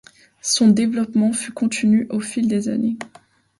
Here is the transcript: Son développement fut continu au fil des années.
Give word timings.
Son 0.41 0.69
développement 0.69 1.31
fut 1.31 1.51
continu 1.51 2.07
au 2.09 2.21
fil 2.21 2.47
des 2.47 2.69
années. 2.69 2.97